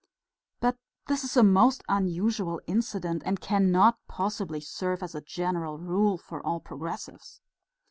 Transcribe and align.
"But 0.61 0.77
this 1.05 1.23
is 1.23 1.37
a 1.37 1.43
most 1.43 1.83
unusual 1.87 2.59
incident 2.65 3.21
and 3.23 3.39
cannot 3.39 3.99
possibly 4.07 4.59
serve 4.59 5.03
as 5.03 5.13
a 5.13 5.21
general 5.21 5.77
rule 5.77 6.17
for 6.17 6.43
all 6.43 6.59
progressives." 6.59 7.39